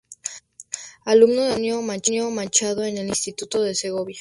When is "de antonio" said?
1.43-2.31